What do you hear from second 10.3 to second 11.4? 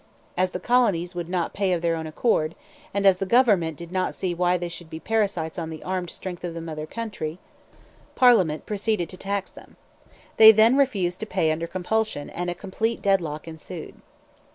They then refused to